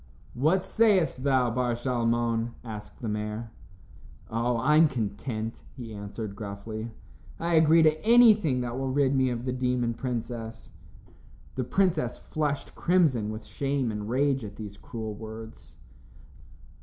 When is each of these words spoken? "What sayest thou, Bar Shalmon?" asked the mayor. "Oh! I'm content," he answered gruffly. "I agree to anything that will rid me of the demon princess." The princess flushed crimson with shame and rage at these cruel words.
"What 0.33 0.65
sayest 0.65 1.23
thou, 1.23 1.51
Bar 1.51 1.75
Shalmon?" 1.75 2.55
asked 2.63 3.03
the 3.03 3.07
mayor. 3.07 3.51
"Oh! 4.31 4.57
I'm 4.57 4.87
content," 4.87 5.61
he 5.77 5.93
answered 5.93 6.35
gruffly. 6.35 6.89
"I 7.39 7.53
agree 7.53 7.83
to 7.83 8.03
anything 8.03 8.61
that 8.61 8.79
will 8.79 8.89
rid 8.89 9.13
me 9.13 9.29
of 9.29 9.45
the 9.45 9.53
demon 9.53 9.93
princess." 9.93 10.71
The 11.53 11.65
princess 11.65 12.17
flushed 12.17 12.73
crimson 12.73 13.29
with 13.29 13.45
shame 13.45 13.91
and 13.91 14.09
rage 14.09 14.43
at 14.43 14.55
these 14.55 14.75
cruel 14.75 15.13
words. 15.13 15.77